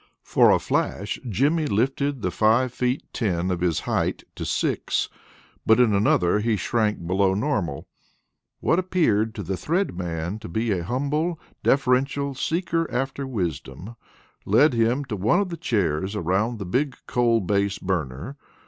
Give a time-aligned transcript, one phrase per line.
[0.23, 5.09] For a flash Jimmy lifted the five feet ten of his height to six;
[5.63, 7.87] but in another he shrank below normal.
[8.61, 13.95] What appeared to the Thread Man to be a humble, deferential seeker after wisdom,
[14.43, 18.37] led him to one of the chairs around the big coal base burner.